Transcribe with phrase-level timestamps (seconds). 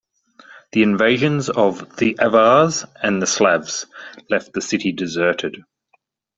[0.71, 3.85] The invasions of the Avars and Slavs
[4.31, 5.57] left the city deserted.